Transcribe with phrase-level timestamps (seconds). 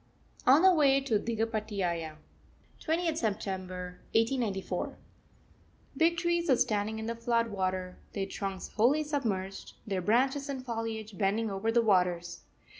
[0.47, 2.15] ON THE WAY TO DIGHAPATIAYA,
[2.83, 4.97] 20th September 1894.
[5.95, 10.65] Big trees are standing in the flood water, their trunks wholly submerged, their branches and
[10.65, 12.41] foliage bending over the waters.